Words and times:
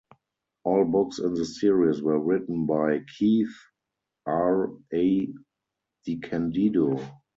All 0.63 0.83
books 0.85 1.19
in 1.19 1.35
this 1.35 1.59
series 1.61 2.01
were 2.01 2.19
written 2.19 2.65
by 2.65 3.01
Keith 3.19 3.55
R. 4.25 4.71
A. 4.91 5.31
DeCandido. 6.07 7.07